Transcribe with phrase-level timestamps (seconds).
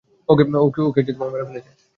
[0.29, 1.71] ওকে মেরে ফেলেছে!